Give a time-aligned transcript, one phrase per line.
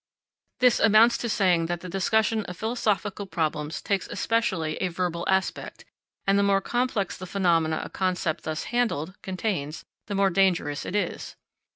[0.61, 5.85] This amounts to saying that the discussion of philosophical problems takes especially a verbal aspect;
[6.25, 10.95] and the more complex the phenomena a concept thus handled, contains, the more dangerous it
[10.95, 11.35] is.